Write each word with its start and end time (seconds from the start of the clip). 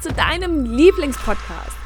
zu 0.00 0.12
deinem 0.12 0.64
Lieblingspodcast. 0.64 1.76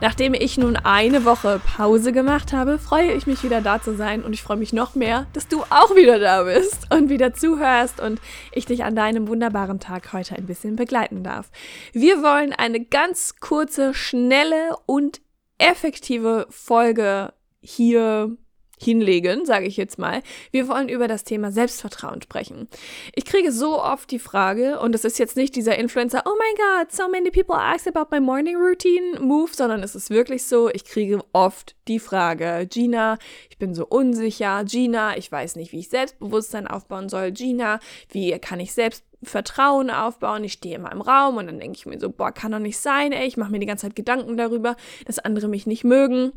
Nachdem 0.00 0.34
ich 0.34 0.56
nun 0.56 0.76
eine 0.76 1.24
Woche 1.24 1.60
Pause 1.76 2.12
gemacht 2.12 2.52
habe, 2.52 2.78
freue 2.78 3.12
ich 3.12 3.26
mich 3.26 3.42
wieder 3.42 3.60
da 3.60 3.82
zu 3.82 3.94
sein 3.94 4.22
und 4.22 4.32
ich 4.32 4.42
freue 4.42 4.56
mich 4.56 4.72
noch 4.72 4.94
mehr, 4.94 5.26
dass 5.34 5.46
du 5.46 5.62
auch 5.68 5.94
wieder 5.94 6.18
da 6.18 6.44
bist 6.44 6.92
und 6.92 7.10
wieder 7.10 7.34
zuhörst 7.34 8.00
und 8.00 8.20
ich 8.52 8.64
dich 8.64 8.84
an 8.84 8.96
deinem 8.96 9.28
wunderbaren 9.28 9.78
Tag 9.78 10.12
heute 10.12 10.36
ein 10.36 10.46
bisschen 10.46 10.76
begleiten 10.76 11.22
darf. 11.22 11.50
Wir 11.92 12.22
wollen 12.22 12.52
eine 12.52 12.84
ganz 12.84 13.36
kurze, 13.40 13.92
schnelle 13.92 14.76
und 14.86 15.20
effektive 15.58 16.46
Folge 16.48 17.34
hier 17.60 18.36
hinlegen, 18.82 19.44
sage 19.44 19.66
ich 19.66 19.76
jetzt 19.76 19.98
mal. 19.98 20.22
Wir 20.50 20.68
wollen 20.68 20.88
über 20.88 21.08
das 21.08 21.24
Thema 21.24 21.52
Selbstvertrauen 21.52 22.22
sprechen. 22.22 22.68
Ich 23.14 23.24
kriege 23.24 23.52
so 23.52 23.82
oft 23.82 24.10
die 24.10 24.18
Frage, 24.18 24.80
und 24.80 24.94
es 24.94 25.04
ist 25.04 25.18
jetzt 25.18 25.36
nicht 25.36 25.54
dieser 25.56 25.78
Influencer, 25.78 26.22
oh 26.26 26.34
my 26.38 26.54
God, 26.56 26.92
so 26.92 27.08
many 27.08 27.30
people 27.30 27.56
ask 27.56 27.86
about 27.86 28.06
my 28.10 28.20
morning 28.20 28.56
routine 28.56 29.20
move, 29.20 29.52
sondern 29.52 29.82
es 29.82 29.94
ist 29.94 30.10
wirklich 30.10 30.46
so, 30.46 30.68
ich 30.70 30.84
kriege 30.84 31.20
oft 31.32 31.76
die 31.88 31.98
Frage, 31.98 32.66
Gina, 32.70 33.18
ich 33.50 33.58
bin 33.58 33.74
so 33.74 33.86
unsicher, 33.86 34.64
Gina, 34.64 35.16
ich 35.16 35.30
weiß 35.30 35.56
nicht, 35.56 35.72
wie 35.72 35.80
ich 35.80 35.88
Selbstbewusstsein 35.88 36.66
aufbauen 36.66 37.08
soll, 37.08 37.32
Gina, 37.32 37.80
wie 38.10 38.38
kann 38.38 38.60
ich 38.60 38.72
selbst 38.72 39.04
Vertrauen 39.22 39.90
aufbauen. 39.90 40.44
Ich 40.44 40.54
stehe 40.54 40.76
immer 40.76 40.92
im 40.92 41.02
Raum 41.02 41.36
und 41.36 41.46
dann 41.46 41.58
denke 41.58 41.76
ich 41.76 41.84
mir 41.84 42.00
so, 42.00 42.08
boah, 42.08 42.32
kann 42.32 42.52
doch 42.52 42.58
nicht 42.58 42.78
sein, 42.78 43.12
ey. 43.12 43.26
Ich 43.26 43.36
mache 43.36 43.50
mir 43.50 43.58
die 43.58 43.66
ganze 43.66 43.86
Zeit 43.86 43.96
Gedanken 43.96 44.36
darüber, 44.36 44.76
dass 45.04 45.18
andere 45.18 45.48
mich 45.48 45.66
nicht 45.66 45.84
mögen. 45.84 46.32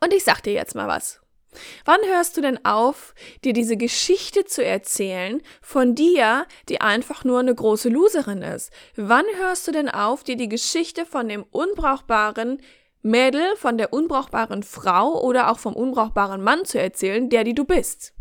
Und 0.00 0.12
ich 0.12 0.24
sag 0.24 0.42
dir 0.42 0.52
jetzt 0.52 0.74
mal 0.74 0.88
was. 0.88 1.21
Wann 1.84 2.00
hörst 2.06 2.36
du 2.36 2.40
denn 2.40 2.64
auf, 2.64 3.14
dir 3.44 3.52
diese 3.52 3.76
Geschichte 3.76 4.44
zu 4.44 4.64
erzählen 4.64 5.42
von 5.60 5.94
dir, 5.94 6.46
die 6.68 6.80
einfach 6.80 7.24
nur 7.24 7.40
eine 7.40 7.54
große 7.54 7.88
Loserin 7.88 8.42
ist? 8.42 8.72
Wann 8.96 9.26
hörst 9.36 9.68
du 9.68 9.72
denn 9.72 9.88
auf, 9.88 10.24
dir 10.24 10.36
die 10.36 10.48
Geschichte 10.48 11.04
von 11.04 11.28
dem 11.28 11.44
unbrauchbaren 11.50 12.62
Mädel, 13.02 13.56
von 13.56 13.78
der 13.78 13.92
unbrauchbaren 13.92 14.62
Frau 14.62 15.20
oder 15.22 15.50
auch 15.50 15.58
vom 15.58 15.74
unbrauchbaren 15.74 16.42
Mann 16.42 16.64
zu 16.64 16.80
erzählen, 16.80 17.28
der 17.28 17.44
die 17.44 17.54
du 17.54 17.64
bist? 17.64 18.14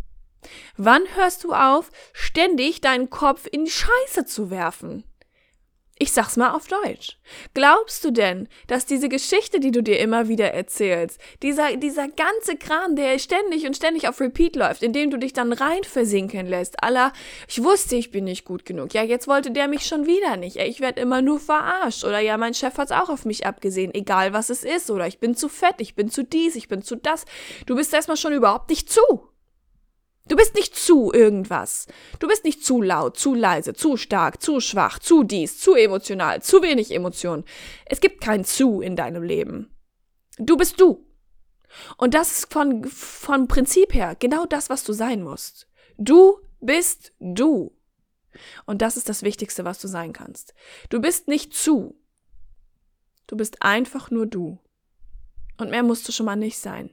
Wann 0.76 1.04
hörst 1.16 1.44
du 1.44 1.54
auf, 1.54 1.92
ständig 2.14 2.82
deinen 2.82 3.10
Kopf 3.10 3.48
in 3.52 3.66
die 3.66 3.72
Scheiße 3.72 4.26
zu 4.26 4.50
werfen? 4.50 5.04
Ich 6.02 6.14
sag's 6.14 6.36
mal 6.36 6.56
auf 6.56 6.68
Deutsch. 6.68 7.20
Glaubst 7.54 8.04
du 8.04 8.10
denn, 8.10 8.48
dass 8.66 8.88
diese 8.88 9.08
Geschichte, 9.08 9.60
die 9.60 9.70
du 9.70 9.84
dir 9.84 10.00
immer 10.00 10.28
wieder 10.28 10.52
erzählst, 10.52 11.22
dieser, 11.44 11.78
dieser 11.78 12.08
ganze 12.08 12.58
Kram, 12.58 12.96
der 12.96 13.20
ständig 13.20 13.68
und 13.68 13.76
ständig 13.76 14.08
auf 14.08 14.20
Repeat 14.20 14.56
läuft, 14.56 14.82
in 14.82 14.94
dem 14.94 15.12
du 15.12 15.18
dich 15.18 15.32
dann 15.32 15.54
rein 15.54 15.84
versinken 15.84 16.48
lässt, 16.48 16.84
aller, 16.84 17.14
ich 17.48 17.64
wusste, 17.64 17.98
ich 17.98 18.10
bin 18.10 18.24
nicht 18.24 18.46
gut 18.46 18.66
genug, 18.66 18.96
ja, 18.96 19.04
jetzt 19.04 19.28
wollte 19.28 19.52
der 19.52 19.68
mich 19.68 19.86
schon 19.86 20.08
wieder 20.08 20.38
nicht, 20.38 20.56
ich 20.56 20.82
werde 20.82 21.02
immer 21.02 21.22
nur 21.22 21.40
verarscht, 21.40 22.04
oder 22.04 22.18
ja, 22.18 22.36
mein 22.36 22.56
Chef 22.56 22.80
hat's 22.80 22.92
auch 22.92 23.10
auf 23.10 23.24
mich 23.24 23.46
abgesehen, 23.46 23.94
egal 23.94 24.34
was 24.34 24.50
es 24.50 24.64
ist, 24.64 24.90
oder 24.90 25.06
ich 25.06 25.20
bin 25.20 25.36
zu 25.36 25.50
fett, 25.50 25.76
ich 25.78 25.94
bin 25.94 26.10
zu 26.10 26.24
dies, 26.24 26.56
ich 26.56 26.68
bin 26.68 26.82
zu 26.82 26.96
das, 26.96 27.26
du 27.68 27.76
bist 27.76 27.94
erstmal 27.94 28.18
schon 28.18 28.34
überhaupt 28.34 28.72
nicht 28.72 28.92
zu. 28.92 29.31
Du 30.28 30.36
bist 30.36 30.56
nicht 30.56 30.76
zu 30.76 31.12
irgendwas. 31.12 31.88
Du 32.20 32.28
bist 32.28 32.46
nicht 32.46 32.64
zu 32.64 32.82
laut, 32.82 33.18
zu 33.18 33.34
leise, 33.34 33.74
zu 33.74 33.98
stark, 33.98 34.42
zu 34.42 34.60
schwach, 34.60 35.00
zu 35.00 35.24
dies, 35.24 35.60
zu 35.60 35.76
emotional, 35.76 36.42
zu 36.42 36.62
wenig 36.62 36.92
Emotion. 36.92 37.44
Es 37.86 38.00
gibt 38.02 38.22
kein 38.22 38.46
zu 38.46 38.82
in 38.82 38.96
deinem 38.96 39.24
Leben. 39.24 39.76
Du 40.38 40.58
bist 40.58 40.80
du. 40.80 41.06
Und 41.98 42.14
das 42.14 42.32
ist 42.32 42.54
von, 42.54 42.84
von 42.86 43.48
Prinzip 43.48 43.94
her 43.94 44.16
genau 44.20 44.46
das, 44.46 44.70
was 44.70 44.84
du 44.84 44.94
sein 44.94 45.24
musst. 45.24 45.68
Du 45.98 46.40
bist 46.60 47.14
du. 47.20 47.76
Und 48.66 48.82
das 48.82 48.98
ist 48.98 49.10
das 49.10 49.24
Wichtigste, 49.24 49.66
was 49.66 49.80
du 49.80 49.88
sein 49.88 50.14
kannst. 50.14 50.54
Du 50.90 51.02
bist 51.02 51.28
nicht 51.28 51.54
zu. 51.54 52.00
Du 53.28 53.36
bist 53.36 53.62
einfach 53.62 54.12
nur 54.12 54.28
du. 54.28 54.60
Und 55.58 55.72
mehr 55.72 55.84
musst 55.84 56.08
du 56.08 56.12
schon 56.12 56.26
mal 56.26 56.36
nicht 56.36 56.58
sein. 56.58 56.90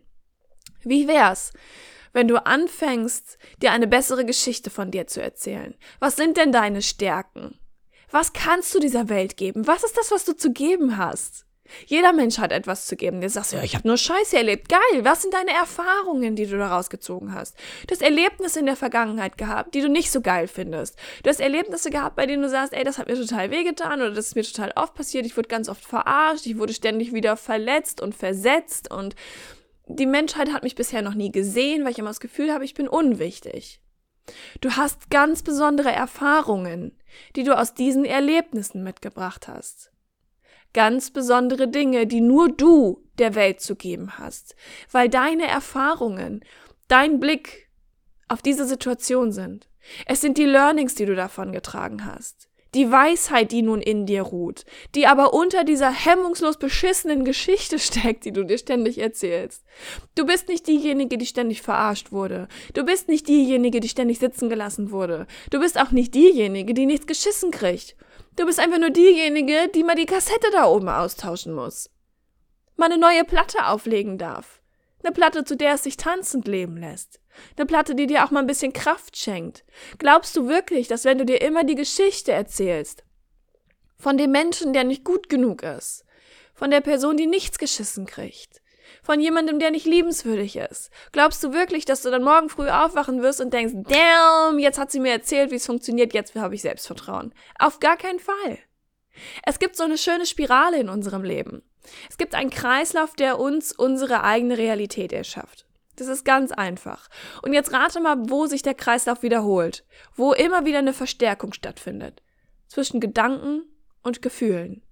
Wie 0.82 1.08
wär's, 1.08 1.52
wenn 2.12 2.28
du 2.28 2.44
anfängst, 2.44 3.38
dir 3.62 3.72
eine 3.72 3.86
bessere 3.86 4.24
Geschichte 4.24 4.70
von 4.70 4.90
dir 4.90 5.06
zu 5.06 5.22
erzählen. 5.22 5.74
Was 6.00 6.16
sind 6.16 6.36
denn 6.36 6.52
deine 6.52 6.82
Stärken? 6.82 7.58
Was 8.10 8.32
kannst 8.32 8.74
du 8.74 8.80
dieser 8.80 9.08
Welt 9.08 9.36
geben? 9.36 9.66
Was 9.66 9.84
ist 9.84 9.96
das, 9.96 10.10
was 10.10 10.24
du 10.24 10.34
zu 10.34 10.52
geben 10.52 10.96
hast? 10.96 11.44
Jeder 11.86 12.12
Mensch 12.12 12.38
hat 12.38 12.52
etwas 12.52 12.86
zu 12.86 12.96
geben. 12.96 13.20
Du 13.20 13.28
sagst, 13.28 13.52
ja, 13.52 13.62
ich 13.62 13.74
habe 13.74 13.86
nur 13.86 13.96
Scheiße 13.96 14.36
erlebt. 14.36 14.68
Geil. 14.68 15.04
Was 15.04 15.22
sind 15.22 15.34
deine 15.34 15.52
Erfahrungen, 15.52 16.36
die 16.36 16.46
du 16.46 16.56
daraus 16.58 16.90
gezogen 16.90 17.34
hast? 17.34 17.56
Du 17.86 17.92
hast 17.92 18.02
Erlebnisse 18.02 18.60
in 18.60 18.66
der 18.66 18.76
Vergangenheit 18.76 19.38
gehabt, 19.38 19.74
die 19.74 19.80
du 19.80 19.88
nicht 19.88 20.10
so 20.10 20.20
geil 20.20 20.48
findest. 20.48 20.96
Du 21.22 21.30
hast 21.30 21.40
Erlebnisse 21.40 21.90
gehabt, 21.90 22.16
bei 22.16 22.26
denen 22.26 22.42
du 22.42 22.48
sagst, 22.48 22.72
ey, 22.72 22.84
das 22.84 22.98
hat 22.98 23.08
mir 23.08 23.16
total 23.16 23.50
wehgetan 23.50 24.00
oder 24.00 24.12
das 24.12 24.28
ist 24.28 24.34
mir 24.34 24.44
total 24.44 24.72
oft 24.76 24.94
passiert. 24.94 25.26
Ich 25.26 25.36
wurde 25.36 25.48
ganz 25.48 25.68
oft 25.68 25.84
verarscht. 25.84 26.46
Ich 26.46 26.58
wurde 26.58 26.72
ständig 26.72 27.12
wieder 27.12 27.36
verletzt 27.36 28.00
und 28.00 28.14
versetzt 28.14 28.90
und 28.90 29.14
die 29.88 30.06
Menschheit 30.06 30.52
hat 30.52 30.62
mich 30.62 30.74
bisher 30.74 31.02
noch 31.02 31.14
nie 31.14 31.32
gesehen, 31.32 31.84
weil 31.84 31.92
ich 31.92 31.98
immer 31.98 32.10
das 32.10 32.20
Gefühl 32.20 32.52
habe, 32.52 32.64
ich 32.64 32.74
bin 32.74 32.88
unwichtig. 32.88 33.80
Du 34.60 34.72
hast 34.72 35.10
ganz 35.10 35.42
besondere 35.42 35.90
Erfahrungen, 35.90 36.98
die 37.34 37.44
du 37.44 37.56
aus 37.56 37.74
diesen 37.74 38.04
Erlebnissen 38.04 38.82
mitgebracht 38.82 39.48
hast. 39.48 39.90
Ganz 40.74 41.10
besondere 41.10 41.68
Dinge, 41.68 42.06
die 42.06 42.20
nur 42.20 42.50
du 42.50 43.02
der 43.18 43.34
Welt 43.34 43.60
zu 43.60 43.74
geben 43.74 44.18
hast, 44.18 44.54
weil 44.92 45.08
deine 45.08 45.46
Erfahrungen, 45.46 46.44
dein 46.88 47.20
Blick 47.20 47.70
auf 48.28 48.42
diese 48.42 48.66
Situation 48.66 49.32
sind. 49.32 49.68
Es 50.04 50.20
sind 50.20 50.36
die 50.36 50.44
Learnings, 50.44 50.94
die 50.94 51.06
du 51.06 51.14
davon 51.14 51.52
getragen 51.52 52.04
hast 52.04 52.47
die 52.74 52.90
Weisheit, 52.90 53.52
die 53.52 53.62
nun 53.62 53.80
in 53.80 54.06
dir 54.06 54.22
ruht, 54.22 54.64
die 54.94 55.06
aber 55.06 55.32
unter 55.32 55.64
dieser 55.64 55.90
hemmungslos 55.90 56.58
beschissenen 56.58 57.24
Geschichte 57.24 57.78
steckt, 57.78 58.24
die 58.24 58.32
du 58.32 58.44
dir 58.44 58.58
ständig 58.58 58.98
erzählst. 58.98 59.64
Du 60.14 60.26
bist 60.26 60.48
nicht 60.48 60.66
diejenige, 60.66 61.18
die 61.18 61.26
ständig 61.26 61.62
verarscht 61.62 62.12
wurde. 62.12 62.48
Du 62.74 62.84
bist 62.84 63.08
nicht 63.08 63.28
diejenige, 63.28 63.80
die 63.80 63.88
ständig 63.88 64.18
sitzen 64.18 64.48
gelassen 64.48 64.90
wurde. 64.90 65.26
Du 65.50 65.60
bist 65.60 65.80
auch 65.80 65.90
nicht 65.90 66.14
diejenige, 66.14 66.74
die 66.74 66.86
nichts 66.86 67.06
geschissen 67.06 67.50
kriegt. 67.50 67.96
Du 68.36 68.46
bist 68.46 68.60
einfach 68.60 68.78
nur 68.78 68.90
diejenige, 68.90 69.68
die 69.74 69.82
mal 69.82 69.96
die 69.96 70.06
Kassette 70.06 70.48
da 70.52 70.66
oben 70.66 70.88
austauschen 70.88 71.54
muss. 71.54 71.90
Mal 72.76 72.86
eine 72.86 72.98
neue 72.98 73.24
Platte 73.24 73.66
auflegen 73.66 74.18
darf. 74.18 74.60
Eine 75.02 75.12
Platte, 75.12 75.44
zu 75.44 75.56
der 75.56 75.74
es 75.74 75.84
sich 75.84 75.96
tanzend 75.96 76.46
leben 76.46 76.76
lässt. 76.76 77.20
Eine 77.56 77.66
Platte, 77.66 77.94
die 77.94 78.06
dir 78.06 78.24
auch 78.24 78.30
mal 78.30 78.40
ein 78.40 78.46
bisschen 78.46 78.72
Kraft 78.72 79.16
schenkt. 79.16 79.64
Glaubst 79.98 80.36
du 80.36 80.48
wirklich, 80.48 80.88
dass 80.88 81.04
wenn 81.04 81.18
du 81.18 81.24
dir 81.24 81.40
immer 81.40 81.64
die 81.64 81.74
Geschichte 81.74 82.32
erzählst, 82.32 83.04
von 83.98 84.16
dem 84.16 84.30
Menschen, 84.30 84.72
der 84.72 84.84
nicht 84.84 85.04
gut 85.04 85.28
genug 85.28 85.62
ist, 85.62 86.04
von 86.54 86.70
der 86.70 86.80
Person, 86.80 87.16
die 87.16 87.26
nichts 87.26 87.58
geschissen 87.58 88.06
kriegt, 88.06 88.62
von 89.02 89.20
jemandem, 89.20 89.58
der 89.58 89.70
nicht 89.70 89.86
liebenswürdig 89.86 90.56
ist, 90.56 90.90
glaubst 91.12 91.42
du 91.42 91.52
wirklich, 91.52 91.84
dass 91.84 92.02
du 92.02 92.10
dann 92.10 92.22
morgen 92.22 92.48
früh 92.48 92.68
aufwachen 92.68 93.22
wirst 93.22 93.40
und 93.40 93.52
denkst, 93.52 93.74
damn, 93.88 94.58
jetzt 94.58 94.78
hat 94.78 94.90
sie 94.90 95.00
mir 95.00 95.12
erzählt, 95.12 95.50
wie 95.50 95.56
es 95.56 95.66
funktioniert, 95.66 96.14
jetzt 96.14 96.34
habe 96.34 96.54
ich 96.54 96.62
Selbstvertrauen? 96.62 97.34
Auf 97.58 97.80
gar 97.80 97.96
keinen 97.96 98.20
Fall. 98.20 98.58
Es 99.44 99.58
gibt 99.58 99.76
so 99.76 99.84
eine 99.84 99.98
schöne 99.98 100.26
Spirale 100.26 100.78
in 100.78 100.88
unserem 100.88 101.24
Leben. 101.24 101.62
Es 102.08 102.18
gibt 102.18 102.34
einen 102.34 102.50
Kreislauf, 102.50 103.14
der 103.14 103.38
uns 103.38 103.72
unsere 103.72 104.22
eigene 104.22 104.58
Realität 104.58 105.12
erschafft. 105.12 105.67
Das 105.98 106.06
ist 106.06 106.24
ganz 106.24 106.52
einfach. 106.52 107.08
Und 107.42 107.52
jetzt 107.52 107.72
rate 107.72 108.00
mal, 108.00 108.16
wo 108.28 108.46
sich 108.46 108.62
der 108.62 108.74
Kreislauf 108.74 109.24
wiederholt, 109.24 109.84
wo 110.14 110.32
immer 110.32 110.64
wieder 110.64 110.78
eine 110.78 110.92
Verstärkung 110.92 111.52
stattfindet. 111.52 112.22
Zwischen 112.68 113.00
Gedanken 113.00 113.62
und 114.04 114.22
Gefühlen. 114.22 114.82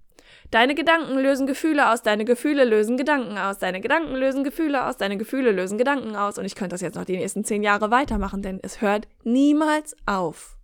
Deine 0.51 0.75
Gedanken 0.75 1.17
lösen 1.17 1.47
Gefühle 1.47 1.91
aus, 1.91 2.03
deine 2.03 2.25
Gefühle 2.25 2.65
lösen 2.65 2.97
Gedanken 2.97 3.37
aus, 3.37 3.57
deine 3.57 3.79
Gedanken 3.79 4.15
lösen 4.15 4.43
Gefühle 4.43 4.85
aus, 4.85 4.97
deine 4.97 5.17
Gefühle 5.17 5.51
lösen 5.51 5.77
Gedanken 5.77 6.17
aus. 6.17 6.37
Und 6.37 6.43
ich 6.43 6.55
könnte 6.55 6.73
das 6.73 6.81
jetzt 6.81 6.95
noch 6.95 7.05
die 7.05 7.17
nächsten 7.17 7.45
zehn 7.45 7.63
Jahre 7.63 7.89
weitermachen, 7.89 8.41
denn 8.41 8.59
es 8.61 8.81
hört 8.81 9.07
niemals 9.23 9.95
auf. 10.05 10.56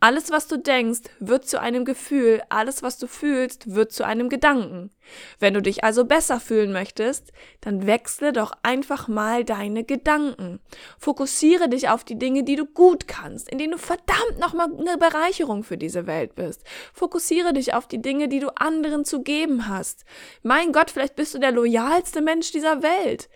Alles, 0.00 0.30
was 0.30 0.46
du 0.46 0.58
denkst, 0.58 1.10
wird 1.18 1.48
zu 1.48 1.60
einem 1.60 1.84
Gefühl, 1.84 2.40
alles, 2.50 2.84
was 2.84 2.98
du 2.98 3.08
fühlst, 3.08 3.74
wird 3.74 3.90
zu 3.90 4.04
einem 4.04 4.28
Gedanken. 4.28 4.90
Wenn 5.40 5.54
du 5.54 5.60
dich 5.60 5.82
also 5.82 6.04
besser 6.04 6.38
fühlen 6.38 6.72
möchtest, 6.72 7.32
dann 7.62 7.84
wechsle 7.84 8.32
doch 8.32 8.52
einfach 8.62 9.08
mal 9.08 9.44
deine 9.44 9.82
Gedanken. 9.82 10.60
Fokussiere 11.00 11.68
dich 11.68 11.88
auf 11.88 12.04
die 12.04 12.16
Dinge, 12.16 12.44
die 12.44 12.54
du 12.54 12.64
gut 12.64 13.08
kannst, 13.08 13.48
in 13.48 13.58
denen 13.58 13.72
du 13.72 13.78
verdammt 13.78 14.38
nochmal 14.38 14.68
eine 14.72 14.98
Bereicherung 14.98 15.64
für 15.64 15.76
diese 15.76 16.06
Welt 16.06 16.36
bist. 16.36 16.62
Fokussiere 16.92 17.52
dich 17.52 17.74
auf 17.74 17.88
die 17.88 18.00
Dinge, 18.00 18.28
die 18.28 18.38
du 18.38 18.54
anderen 18.56 19.04
zu 19.04 19.22
geben 19.22 19.66
hast. 19.66 20.04
Mein 20.44 20.70
Gott, 20.72 20.92
vielleicht 20.92 21.16
bist 21.16 21.34
du 21.34 21.40
der 21.40 21.50
loyalste 21.50 22.20
Mensch 22.20 22.52
dieser 22.52 22.84
Welt. 22.84 23.28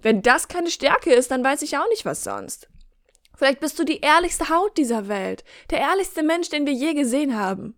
Wenn 0.00 0.20
das 0.20 0.48
keine 0.48 0.70
Stärke 0.70 1.14
ist, 1.14 1.30
dann 1.30 1.44
weiß 1.44 1.62
ich 1.62 1.78
auch 1.78 1.88
nicht, 1.90 2.04
was 2.04 2.24
sonst. 2.24 2.68
Vielleicht 3.42 3.58
bist 3.58 3.76
du 3.76 3.82
die 3.82 3.98
ehrlichste 3.98 4.50
Haut 4.50 4.76
dieser 4.76 5.08
Welt, 5.08 5.42
der 5.70 5.80
ehrlichste 5.80 6.22
Mensch, 6.22 6.48
den 6.48 6.64
wir 6.64 6.72
je 6.72 6.94
gesehen 6.94 7.36
haben. 7.36 7.76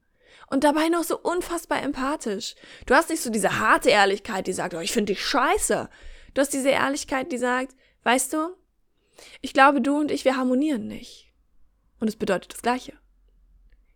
Und 0.51 0.63
dabei 0.63 0.91
noch 0.91 1.05
so 1.05 1.19
unfassbar 1.19 1.83
empathisch. 1.83 2.55
Du 2.85 2.95
hast 2.95 3.09
nicht 3.09 3.23
so 3.23 3.31
diese 3.31 3.59
harte 3.59 3.89
Ehrlichkeit, 3.89 4.47
die 4.47 4.53
sagt, 4.53 4.75
oh, 4.75 4.81
ich 4.81 4.93
finde 4.93 5.15
dich 5.15 5.25
scheiße. 5.25 5.89
Du 6.35 6.41
hast 6.43 6.53
diese 6.53 6.69
Ehrlichkeit, 6.69 7.33
die 7.33 7.39
sagt, 7.39 7.75
weißt 8.03 8.35
du, 8.35 8.55
ich 9.41 9.55
glaube, 9.55 9.81
du 9.81 9.97
und 9.97 10.11
ich, 10.11 10.27
wir 10.27 10.37
harmonieren 10.37 10.87
nicht. 10.87 11.33
Und 11.99 12.09
es 12.09 12.17
bedeutet 12.17 12.53
das 12.53 12.61
Gleiche. 12.61 12.93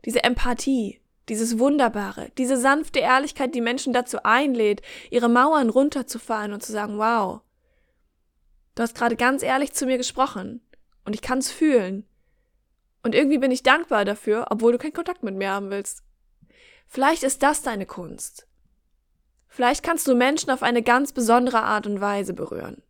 Diese 0.07 0.25
Empathie, 0.25 1.03
dieses 1.29 1.59
Wunderbare, 1.59 2.33
diese 2.39 2.57
sanfte 2.57 3.01
Ehrlichkeit, 3.01 3.55
die 3.55 3.61
Menschen 3.61 3.93
dazu 3.93 4.23
einlädt, 4.23 4.81
ihre 5.11 5.29
Mauern 5.29 5.69
runterzufahren 5.69 6.55
und 6.55 6.63
zu 6.63 6.73
sagen, 6.73 6.97
wow, 6.97 7.43
du 8.75 8.83
hast 8.83 8.95
gerade 8.95 9.17
ganz 9.17 9.43
ehrlich 9.43 9.75
zu 9.75 9.85
mir 9.85 9.99
gesprochen. 9.99 10.63
Und 11.09 11.15
ich 11.15 11.23
kann 11.23 11.39
es 11.39 11.51
fühlen. 11.51 12.07
Und 13.03 13.15
irgendwie 13.15 13.39
bin 13.39 13.51
ich 13.51 13.63
dankbar 13.63 14.05
dafür, 14.05 14.49
obwohl 14.51 14.73
du 14.73 14.79
keinen 14.79 14.93
Kontakt 14.93 15.23
mit 15.23 15.37
mir 15.37 15.51
haben 15.51 15.71
willst. 15.71 16.03
Vielleicht 16.87 17.23
ist 17.23 17.43
das 17.43 17.63
deine 17.63 17.87
Kunst. 17.87 18.47
Vielleicht 19.47 19.83
kannst 19.83 20.07
du 20.07 20.15
Menschen 20.15 20.51
auf 20.51 20.63
eine 20.63 20.83
ganz 20.83 21.13
besondere 21.13 21.63
Art 21.63 21.87
und 21.87 22.03
Weise 22.03 22.35
berühren. 22.35 22.83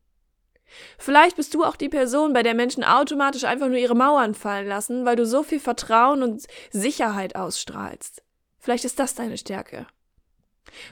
Vielleicht 0.98 1.36
bist 1.36 1.54
du 1.54 1.62
auch 1.62 1.76
die 1.76 1.88
Person, 1.88 2.32
bei 2.32 2.42
der 2.42 2.54
Menschen 2.54 2.82
automatisch 2.82 3.44
einfach 3.44 3.68
nur 3.68 3.78
ihre 3.78 3.94
Mauern 3.94 4.34
fallen 4.34 4.66
lassen, 4.66 5.04
weil 5.04 5.14
du 5.14 5.24
so 5.24 5.44
viel 5.44 5.60
Vertrauen 5.60 6.24
und 6.24 6.44
Sicherheit 6.72 7.36
ausstrahlst. 7.36 8.24
Vielleicht 8.58 8.84
ist 8.84 8.98
das 8.98 9.14
deine 9.14 9.38
Stärke. 9.38 9.86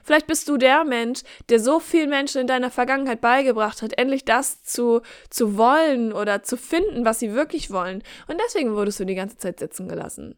Vielleicht 0.03 0.27
bist 0.27 0.49
du 0.49 0.57
der 0.57 0.85
Mensch, 0.85 1.23
der 1.49 1.61
so 1.61 1.81
vielen 1.81 2.11
Menschen 2.11 2.41
in 2.41 2.47
deiner 2.47 2.71
Vergangenheit 2.71 3.21
beigebracht 3.21 3.83
hat, 3.83 3.99
endlich 3.99 4.25
das 4.25 4.63
zu, 4.63 5.03
zu 5.31 5.57
wollen 5.57 6.13
oder 6.13 6.43
zu 6.43 6.57
finden, 6.57 7.05
was 7.05 7.19
sie 7.19 7.35
wirklich 7.35 7.71
wollen. 7.71 8.03
Und 8.29 8.41
deswegen 8.45 8.75
wurdest 8.75 9.01
du 9.01 9.05
die 9.05 9.15
ganze 9.15 9.39
Zeit 9.39 9.59
sitzen 9.59 9.89
gelassen. 9.89 10.37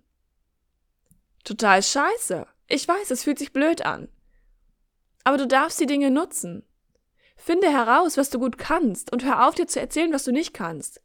Total 1.44 1.82
scheiße. 1.82 2.46
Ich 2.67 2.87
weiß, 2.87 3.11
es 3.11 3.25
fühlt 3.25 3.38
sich 3.38 3.52
blöd 3.52 3.85
an. 3.85 4.08
Aber 5.25 5.38
du 5.38 5.46
darfst 5.46 5.81
die 5.81 5.87
Dinge 5.87 6.11
nutzen. 6.11 6.64
Finde 7.37 7.70
heraus, 7.70 8.17
was 8.17 8.31
du 8.31 8.38
gut 8.38 8.58
kannst 8.58 9.12
und 9.12 9.25
hör 9.25 9.46
auf 9.46 9.55
dir 9.55 9.67
zu 9.67 9.81
erzählen, 9.81 10.12
was 10.12 10.25
du 10.25 10.32
nicht 10.32 10.52
kannst. 10.52 11.00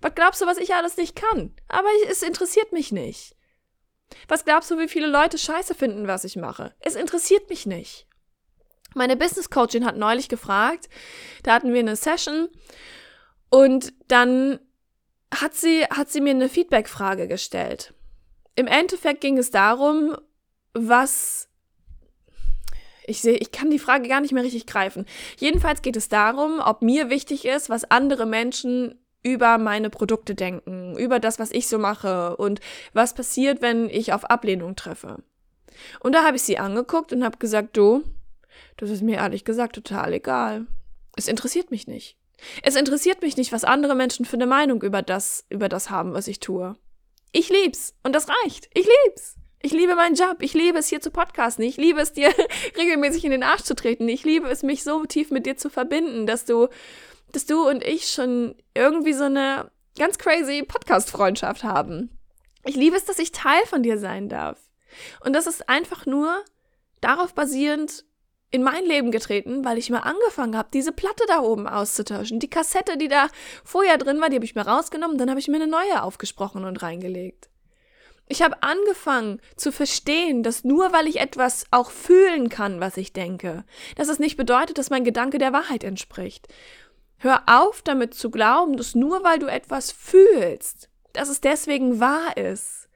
Was 0.00 0.14
glaubst 0.14 0.40
du, 0.40 0.46
was 0.46 0.58
ich 0.58 0.74
alles 0.74 0.96
nicht 0.96 1.16
kann? 1.16 1.54
Aber 1.68 1.88
es 2.08 2.22
interessiert 2.22 2.72
mich 2.72 2.92
nicht. 2.92 3.34
Was 4.28 4.44
glaubst 4.44 4.70
du, 4.70 4.78
wie 4.78 4.88
viele 4.88 5.06
Leute 5.06 5.38
scheiße 5.38 5.74
finden, 5.74 6.06
was 6.06 6.24
ich 6.24 6.36
mache? 6.36 6.74
Es 6.80 6.94
interessiert 6.94 7.48
mich 7.50 7.66
nicht. 7.66 8.06
Meine 8.94 9.16
Business 9.16 9.50
Coachin 9.50 9.86
hat 9.86 9.96
neulich 9.96 10.28
gefragt, 10.28 10.88
da 11.42 11.54
hatten 11.54 11.72
wir 11.72 11.80
eine 11.80 11.96
Session 11.96 12.48
und 13.48 13.92
dann 14.08 14.58
hat 15.34 15.54
sie, 15.54 15.84
hat 15.84 16.10
sie 16.10 16.20
mir 16.20 16.30
eine 16.30 16.48
Feedback-Frage 16.48 17.26
gestellt. 17.26 17.94
Im 18.54 18.66
Endeffekt 18.66 19.22
ging 19.22 19.38
es 19.38 19.50
darum, 19.50 20.16
was 20.74 21.48
ich 23.06 23.20
sehe, 23.20 23.36
ich 23.36 23.50
kann 23.50 23.70
die 23.70 23.78
Frage 23.78 24.08
gar 24.08 24.20
nicht 24.20 24.32
mehr 24.32 24.44
richtig 24.44 24.66
greifen. 24.66 25.06
Jedenfalls 25.36 25.82
geht 25.82 25.96
es 25.96 26.08
darum, 26.08 26.60
ob 26.60 26.82
mir 26.82 27.10
wichtig 27.10 27.44
ist, 27.44 27.68
was 27.68 27.90
andere 27.90 28.26
Menschen 28.26 29.01
über 29.22 29.58
meine 29.58 29.90
Produkte 29.90 30.34
denken, 30.34 30.96
über 30.98 31.20
das, 31.20 31.38
was 31.38 31.52
ich 31.52 31.68
so 31.68 31.78
mache 31.78 32.36
und 32.36 32.60
was 32.92 33.14
passiert, 33.14 33.62
wenn 33.62 33.88
ich 33.88 34.12
auf 34.12 34.24
Ablehnung 34.24 34.76
treffe. 34.76 35.22
Und 36.00 36.14
da 36.14 36.24
habe 36.24 36.36
ich 36.36 36.42
sie 36.42 36.58
angeguckt 36.58 37.12
und 37.12 37.24
habe 37.24 37.38
gesagt, 37.38 37.76
du, 37.76 38.02
das 38.76 38.90
ist 38.90 39.02
mir 39.02 39.18
ehrlich 39.18 39.44
gesagt 39.44 39.74
total 39.74 40.12
egal. 40.12 40.66
Es 41.16 41.28
interessiert 41.28 41.70
mich 41.70 41.86
nicht. 41.86 42.16
Es 42.62 42.76
interessiert 42.76 43.22
mich 43.22 43.36
nicht, 43.36 43.52
was 43.52 43.64
andere 43.64 43.94
Menschen 43.94 44.24
für 44.24 44.36
eine 44.36 44.46
Meinung 44.46 44.82
über 44.82 45.02
das, 45.02 45.44
über 45.48 45.68
das 45.68 45.90
haben, 45.90 46.12
was 46.12 46.26
ich 46.26 46.40
tue. 46.40 46.74
Ich 47.30 47.48
lieb's 47.48 47.94
und 48.02 48.14
das 48.14 48.26
reicht. 48.28 48.68
Ich 48.74 48.86
lieb's. 48.86 49.36
Ich 49.64 49.72
liebe 49.72 49.94
meinen 49.94 50.16
Job. 50.16 50.38
Ich 50.40 50.54
liebe 50.54 50.78
es 50.78 50.88
hier 50.88 51.00
zu 51.00 51.12
podcasten. 51.12 51.64
Ich 51.64 51.76
liebe 51.76 52.00
es 52.00 52.12
dir 52.12 52.30
regelmäßig 52.76 53.24
in 53.24 53.30
den 53.30 53.44
Arsch 53.44 53.62
zu 53.62 53.76
treten. 53.76 54.08
Ich 54.08 54.24
liebe 54.24 54.48
es 54.48 54.64
mich 54.64 54.82
so 54.82 55.04
tief 55.06 55.30
mit 55.30 55.46
dir 55.46 55.56
zu 55.56 55.70
verbinden, 55.70 56.26
dass 56.26 56.44
du 56.44 56.68
dass 57.32 57.46
du 57.46 57.68
und 57.68 57.84
ich 57.84 58.08
schon 58.08 58.54
irgendwie 58.74 59.12
so 59.12 59.24
eine 59.24 59.70
ganz 59.98 60.18
crazy 60.18 60.62
Podcast-Freundschaft 60.62 61.64
haben. 61.64 62.10
Ich 62.64 62.76
liebe 62.76 62.96
es, 62.96 63.04
dass 63.04 63.18
ich 63.18 63.32
Teil 63.32 63.64
von 63.66 63.82
dir 63.82 63.98
sein 63.98 64.28
darf. 64.28 64.58
Und 65.24 65.32
das 65.34 65.46
ist 65.46 65.68
einfach 65.68 66.06
nur 66.06 66.44
darauf 67.00 67.34
basierend 67.34 68.04
in 68.50 68.62
mein 68.62 68.84
Leben 68.84 69.10
getreten, 69.10 69.64
weil 69.64 69.78
ich 69.78 69.88
mal 69.88 70.00
angefangen 70.00 70.56
habe, 70.56 70.68
diese 70.72 70.92
Platte 70.92 71.24
da 71.26 71.40
oben 71.40 71.66
auszutauschen. 71.66 72.38
Die 72.38 72.50
Kassette, 72.50 72.98
die 72.98 73.08
da 73.08 73.28
vorher 73.64 73.96
drin 73.96 74.20
war, 74.20 74.28
die 74.28 74.36
habe 74.36 74.44
ich 74.44 74.54
mir 74.54 74.66
rausgenommen, 74.66 75.16
dann 75.16 75.30
habe 75.30 75.40
ich 75.40 75.48
mir 75.48 75.56
eine 75.56 75.66
neue 75.66 76.02
aufgesprochen 76.02 76.64
und 76.64 76.82
reingelegt. 76.82 77.48
Ich 78.28 78.40
habe 78.42 78.62
angefangen 78.62 79.40
zu 79.56 79.72
verstehen, 79.72 80.42
dass 80.42 80.64
nur 80.64 80.92
weil 80.92 81.06
ich 81.06 81.18
etwas 81.20 81.64
auch 81.70 81.90
fühlen 81.90 82.48
kann, 82.48 82.80
was 82.80 82.96
ich 82.96 83.12
denke, 83.12 83.64
dass 83.96 84.08
es 84.08 84.18
nicht 84.18 84.36
bedeutet, 84.36 84.78
dass 84.78 84.90
mein 84.90 85.04
Gedanke 85.04 85.38
der 85.38 85.52
Wahrheit 85.52 85.82
entspricht. 85.82 86.48
Hör 87.22 87.44
auf 87.46 87.82
damit 87.82 88.14
zu 88.14 88.32
glauben, 88.32 88.76
dass 88.76 88.96
nur 88.96 89.22
weil 89.22 89.38
du 89.38 89.46
etwas 89.46 89.92
fühlst, 89.92 90.90
dass 91.12 91.28
es 91.28 91.40
deswegen 91.40 92.00
wahr 92.00 92.36
ist. 92.36 92.88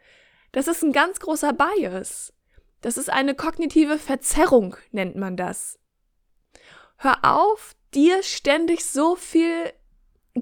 Das 0.50 0.66
ist 0.66 0.82
ein 0.82 0.90
ganz 0.90 1.20
großer 1.20 1.52
Bias. 1.52 2.32
Das 2.80 2.96
ist 2.96 3.08
eine 3.08 3.36
kognitive 3.36 3.98
Verzerrung, 3.98 4.76
nennt 4.90 5.14
man 5.14 5.36
das. 5.36 5.78
Hör 6.96 7.18
auf, 7.22 7.76
dir 7.94 8.24
ständig 8.24 8.84
so 8.84 9.14
viel 9.14 9.72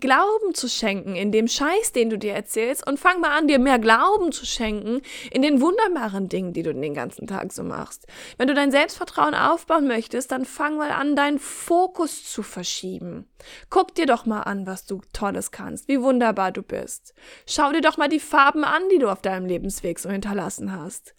Glauben 0.01 0.55
zu 0.55 0.69
schenken 0.69 1.15
in 1.15 1.31
dem 1.31 1.47
Scheiß, 1.47 1.93
den 1.93 2.11
du 2.11 2.19
dir 2.19 2.35
erzählst 2.35 2.85
und 2.85 2.99
fang 2.99 3.21
mal 3.21 3.31
an, 3.31 3.47
dir 3.47 3.61
mehr 3.61 3.79
Glauben 3.79 4.33
zu 4.33 4.45
schenken 4.45 5.03
in 5.31 5.41
den 5.41 5.61
wunderbaren 5.61 6.29
Dingen, 6.29 6.53
die 6.53 6.65
du 6.65 6.75
den 6.75 6.95
ganzen 6.95 7.29
Tag 7.29 7.53
so 7.53 7.63
machst. 7.63 8.09
Wenn 8.37 8.49
du 8.49 8.55
dein 8.55 8.73
Selbstvertrauen 8.73 9.35
aufbauen 9.35 9.87
möchtest, 9.87 10.33
dann 10.33 10.45
fang 10.45 10.77
mal 10.77 10.91
an, 10.91 11.15
deinen 11.15 11.39
Fokus 11.39 12.25
zu 12.25 12.43
verschieben. 12.43 13.29
Guck 13.71 13.95
dir 13.95 14.07
doch 14.07 14.27
mal 14.27 14.43
an, 14.43 14.67
was 14.67 14.85
du 14.85 15.01
Tolles 15.13 15.53
kannst, 15.53 15.87
wie 15.87 16.03
wunderbar 16.03 16.51
du 16.51 16.63
bist. 16.63 17.15
Schau 17.47 17.71
dir 17.71 17.81
doch 17.81 17.97
mal 17.97 18.09
die 18.09 18.21
Farben 18.21 18.65
an, 18.65 18.83
die 18.91 18.99
du 18.99 19.09
auf 19.09 19.23
deinem 19.23 19.47
Lebensweg 19.47 20.01
so 20.01 20.11
hinterlassen 20.11 20.73
hast. 20.73 21.15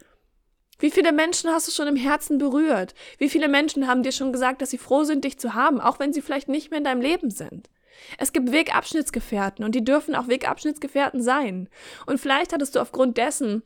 Wie 0.80 0.92
viele 0.92 1.14
Menschen 1.14 1.49
hast 1.49 1.69
du 1.69 1.71
schon 1.71 1.88
im 1.88 1.95
Herzen 1.95 2.38
berührt? 2.38 2.94
Wie 3.18 3.30
viele 3.30 3.47
Menschen 3.47 3.88
haben 3.88 4.04
dir 4.04 4.11
schon 4.11 4.33
gesagt, 4.33 4.61
dass 4.61 4.71
sie 4.71 4.78
froh 4.78 5.06
sind, 5.06 5.23
dich 5.23 5.40
zu 5.40 5.54
haben, 5.54 5.80
auch 5.80 5.99
wenn 5.99 6.11
sie 6.11 6.21
vielleicht 6.21 6.49
nicht 6.49 6.71
mehr 6.71 6.80
in 6.80 6.83
deinem 6.83 6.99
Leben 7.02 7.30
sind? 7.30 7.69
Es 8.18 8.33
gibt 8.33 8.52
Wegabschnittsgefährten 8.52 9.66
und 9.66 9.73
die 9.75 9.83
dürfen 9.83 10.16
auch 10.16 10.28
Wegabschnittsgefährten 10.28 11.21
sein. 11.21 11.69
Und 12.06 12.19
vielleicht 12.19 12.54
hattest 12.54 12.75
du 12.75 12.80
aufgrund 12.80 13.18
dessen 13.18 13.64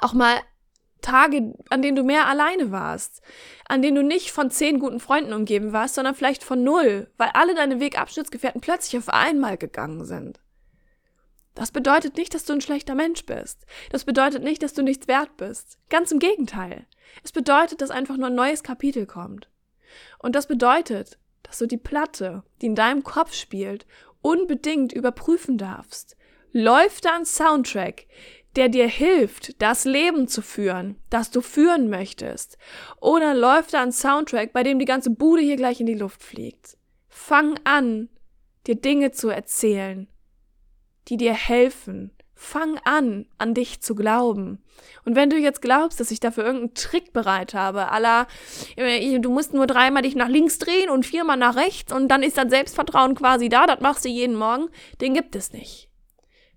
auch 0.00 0.12
mal 0.12 0.36
Tage, 1.00 1.54
an 1.70 1.82
denen 1.82 1.96
du 1.96 2.02
mehr 2.02 2.26
alleine 2.26 2.70
warst, 2.70 3.22
an 3.66 3.82
denen 3.82 3.96
du 3.96 4.02
nicht 4.02 4.32
von 4.32 4.50
zehn 4.50 4.78
guten 4.78 5.00
Freunden 5.00 5.32
umgeben 5.32 5.72
warst, 5.72 5.94
sondern 5.94 6.14
vielleicht 6.14 6.44
von 6.44 6.62
null, 6.62 7.10
weil 7.16 7.30
alle 7.32 7.54
deine 7.54 7.80
Wegabschnittsgefährten 7.80 8.60
plötzlich 8.60 8.98
auf 8.98 9.08
einmal 9.08 9.56
gegangen 9.56 10.04
sind. 10.04 10.40
Das 11.54 11.72
bedeutet 11.72 12.16
nicht, 12.16 12.34
dass 12.34 12.44
du 12.44 12.52
ein 12.52 12.60
schlechter 12.60 12.94
Mensch 12.94 13.26
bist. 13.26 13.66
Das 13.90 14.04
bedeutet 14.04 14.42
nicht, 14.42 14.62
dass 14.62 14.72
du 14.72 14.82
nichts 14.82 15.08
wert 15.08 15.36
bist. 15.36 15.78
Ganz 15.88 16.12
im 16.12 16.18
Gegenteil. 16.18 16.86
Es 17.24 17.32
bedeutet, 17.32 17.80
dass 17.80 17.90
einfach 17.90 18.16
nur 18.16 18.28
ein 18.28 18.34
neues 18.34 18.62
Kapitel 18.62 19.06
kommt. 19.06 19.50
Und 20.18 20.36
das 20.36 20.46
bedeutet, 20.46 21.18
dass 21.42 21.58
du 21.58 21.66
die 21.66 21.76
Platte, 21.76 22.42
die 22.60 22.66
in 22.66 22.74
deinem 22.74 23.02
Kopf 23.02 23.34
spielt, 23.34 23.86
unbedingt 24.22 24.92
überprüfen 24.92 25.58
darfst. 25.58 26.16
Läuft 26.52 27.04
da 27.04 27.16
ein 27.16 27.24
Soundtrack, 27.24 28.06
der 28.56 28.68
dir 28.68 28.88
hilft, 28.88 29.60
das 29.62 29.84
Leben 29.84 30.26
zu 30.26 30.42
führen, 30.42 30.96
das 31.08 31.30
du 31.30 31.40
führen 31.40 31.88
möchtest? 31.88 32.58
Oder 33.00 33.34
läuft 33.34 33.74
da 33.74 33.82
ein 33.82 33.92
Soundtrack, 33.92 34.52
bei 34.52 34.62
dem 34.62 34.78
die 34.78 34.84
ganze 34.84 35.10
Bude 35.10 35.42
hier 35.42 35.56
gleich 35.56 35.80
in 35.80 35.86
die 35.86 35.94
Luft 35.94 36.22
fliegt? 36.22 36.76
Fang 37.08 37.58
an, 37.64 38.08
dir 38.66 38.74
Dinge 38.74 39.12
zu 39.12 39.28
erzählen, 39.28 40.08
die 41.08 41.16
dir 41.16 41.34
helfen, 41.34 42.10
Fang 42.42 42.80
an, 42.84 43.26
an 43.36 43.52
dich 43.52 43.82
zu 43.82 43.94
glauben. 43.94 44.64
Und 45.04 45.14
wenn 45.14 45.28
du 45.28 45.36
jetzt 45.36 45.60
glaubst, 45.60 46.00
dass 46.00 46.10
ich 46.10 46.20
dafür 46.20 46.42
irgendeinen 46.44 46.72
Trick 46.72 47.12
bereit 47.12 47.52
habe, 47.52 47.90
aller, 47.90 48.26
du 48.76 49.30
musst 49.30 49.52
nur 49.52 49.66
dreimal 49.66 50.02
dich 50.02 50.16
nach 50.16 50.28
links 50.28 50.56
drehen 50.56 50.88
und 50.88 51.04
viermal 51.04 51.36
nach 51.36 51.54
rechts 51.54 51.92
und 51.92 52.08
dann 52.08 52.22
ist 52.22 52.38
das 52.38 52.48
Selbstvertrauen 52.48 53.14
quasi 53.14 53.50
da, 53.50 53.66
das 53.66 53.80
machst 53.80 54.06
du 54.06 54.08
jeden 54.08 54.36
Morgen, 54.36 54.70
den 55.02 55.12
gibt 55.12 55.36
es 55.36 55.52
nicht. 55.52 55.90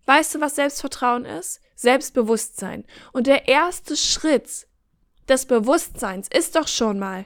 Weißt 0.05 0.33
du, 0.33 0.39
was 0.39 0.55
Selbstvertrauen 0.55 1.25
ist? 1.25 1.59
Selbstbewusstsein. 1.75 2.85
Und 3.11 3.27
der 3.27 3.49
erste 3.49 3.97
Schritt 3.97 4.67
des 5.27 5.45
Bewusstseins 5.45 6.29
ist 6.33 6.55
doch 6.55 6.69
schon 6.69 6.97
mal, 6.97 7.25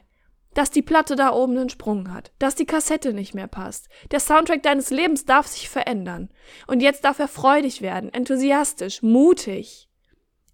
dass 0.57 0.71
die 0.71 0.81
Platte 0.81 1.15
da 1.15 1.33
oben 1.33 1.55
einen 1.55 1.69
Sprung 1.69 2.11
hat, 2.11 2.31
dass 2.39 2.55
die 2.55 2.65
Kassette 2.65 3.13
nicht 3.13 3.35
mehr 3.35 3.45
passt. 3.45 3.89
Der 4.09 4.19
Soundtrack 4.19 4.63
deines 4.63 4.89
Lebens 4.89 5.23
darf 5.23 5.45
sich 5.45 5.69
verändern. 5.69 6.29
Und 6.65 6.79
jetzt 6.79 7.05
darf 7.05 7.19
er 7.19 7.27
freudig 7.27 7.83
werden, 7.83 8.11
enthusiastisch, 8.11 9.03
mutig, 9.03 9.87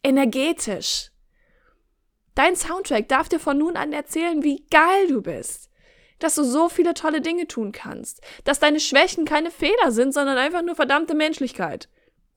energetisch. 0.04 1.12
Dein 2.36 2.58
Soundtrack 2.58 3.08
darf 3.08 3.30
dir 3.30 3.40
von 3.40 3.58
nun 3.58 3.78
an 3.78 3.94
erzählen, 3.94 4.44
wie 4.44 4.66
geil 4.70 5.08
du 5.08 5.22
bist. 5.22 5.70
Dass 6.20 6.36
du 6.36 6.44
so 6.44 6.68
viele 6.68 6.94
tolle 6.96 7.22
Dinge 7.22 7.48
tun 7.48 7.72
kannst. 7.72 8.20
Dass 8.44 8.60
deine 8.60 8.82
Schwächen 8.82 9.24
keine 9.24 9.52
Fehler 9.52 9.94
sind, 9.94 10.14
sondern 10.14 10.38
einfach 10.38 10.64
nur 10.64 10.76
verdammte 10.76 11.16
Menschlichkeit. 11.16 11.88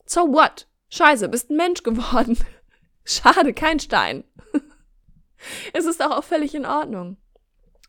So 0.05 0.33
what? 0.33 0.69
Scheiße, 0.91 1.29
bist 1.29 1.51
ein 1.51 1.57
Mensch 1.57 1.83
geworden. 1.83 2.39
Schade, 3.05 3.53
kein 3.53 3.81
Stein. 3.81 4.23
es 5.73 5.85
ist 5.85 6.01
auch, 6.01 6.13
auch 6.13 6.25
völlig 6.25 6.55
in 6.55 6.65
Ordnung. 6.65 7.17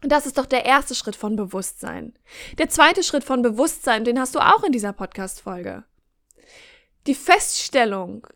Und 0.04 0.12
das 0.12 0.26
ist 0.26 0.38
doch 0.38 0.46
der 0.46 0.66
erste 0.66 0.96
Schritt 0.96 1.16
von 1.16 1.36
Bewusstsein. 1.36 2.14
Der 2.58 2.70
zweite 2.70 3.04
Schritt 3.04 3.24
von 3.24 3.42
Bewusstsein, 3.42 4.04
den 4.06 4.20
hast 4.20 4.36
du 4.36 4.40
auch 4.40 4.64
in 4.64 4.72
dieser 4.72 4.94
Podcast-Folge. 4.94 5.84
Die 7.08 7.16
Feststellung, 7.16 8.28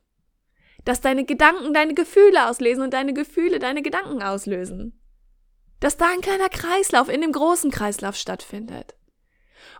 dass 0.85 1.01
deine 1.01 1.25
Gedanken 1.25 1.73
deine 1.73 1.93
Gefühle 1.93 2.47
auslesen 2.49 2.83
und 2.83 2.93
deine 2.93 3.13
Gefühle 3.13 3.59
deine 3.59 3.81
Gedanken 3.81 4.23
auslösen. 4.23 4.99
Dass 5.79 5.97
da 5.97 6.07
ein 6.09 6.21
kleiner 6.21 6.49
Kreislauf 6.49 7.09
in 7.09 7.21
dem 7.21 7.31
großen 7.31 7.71
Kreislauf 7.71 8.15
stattfindet. 8.15 8.95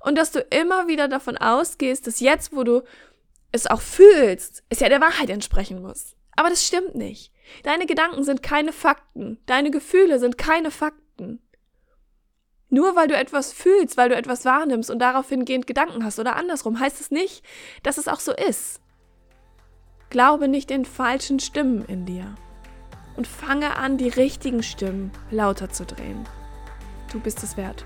Und 0.02 0.18
dass 0.18 0.32
du 0.32 0.40
immer 0.40 0.88
wieder 0.88 1.08
davon 1.08 1.38
ausgehst, 1.38 2.06
dass 2.06 2.20
jetzt, 2.20 2.56
wo 2.56 2.64
du 2.64 2.84
es 3.52 3.68
auch 3.68 3.82
fühlst, 3.82 4.64
es 4.70 4.80
ja 4.80 4.90
der 4.90 5.02
Wahrheit 5.02 5.30
entsprechen 5.30 5.82
muss. 5.82 6.16
Aber 6.36 6.50
das 6.50 6.66
stimmt 6.66 6.96
nicht. 6.96 7.32
Deine 7.64 7.86
Gedanken 7.86 8.24
sind 8.24 8.42
keine 8.42 8.72
Fakten. 8.72 9.40
Deine 9.46 9.72
Gefühle 9.72 10.20
sind 10.20 10.38
keine 10.38 10.72
Fakten. 10.72 11.42
Nur 12.72 12.96
weil 12.96 13.10
du 13.10 13.16
etwas 13.16 13.52
fühlst, 13.52 13.98
weil 13.98 14.10
du 14.10 14.16
etwas 14.16 14.46
wahrnimmst 14.46 14.90
und 14.90 15.00
darauf 15.00 15.28
hingehend 15.28 15.68
Gedanken 15.68 16.06
hast 16.06 16.20
oder 16.20 16.38
andersrum, 16.38 16.80
heißt 16.80 17.02
es 17.02 17.12
nicht, 17.12 17.44
dass 17.84 17.98
es 17.98 18.08
auch 18.08 18.22
so 18.22 18.32
ist. 18.32 18.80
Glaube 20.10 20.48
nicht 20.48 20.70
den 20.70 20.86
falschen 20.86 21.40
Stimmen 21.42 21.84
in 21.86 22.06
dir 22.06 22.34
und 23.18 23.28
fange 23.28 23.76
an, 23.76 23.98
die 23.98 24.08
richtigen 24.08 24.64
Stimmen 24.64 25.12
lauter 25.32 25.70
zu 25.70 25.86
drehen. 25.86 26.26
Du 27.12 27.20
bist 27.20 27.44
es 27.44 27.58
wert. 27.58 27.86